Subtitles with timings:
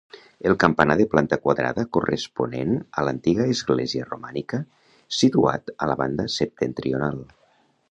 [0.51, 4.63] El campanar de planta quadrada corresponent a l'antiga església romànica,
[5.21, 7.25] situat a la banda septentrional.